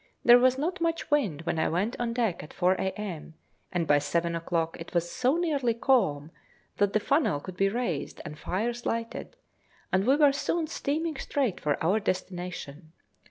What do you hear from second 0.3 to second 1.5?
was not much wind